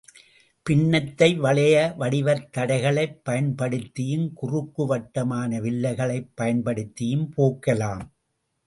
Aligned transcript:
பின்னதைத் 0.65 1.37
வளைய 1.37 1.75
வடிவத் 1.97 2.47
தடைகளைப் 2.51 3.21
பயன்படுத்தியும் 3.29 4.33
குறுக்கு 4.33 4.85
வட்டமான 4.85 5.59
வில்லைகளைப் 5.59 6.31
பயன்படுத்தியும் 6.41 7.27
போக்கலாம். 7.37 8.03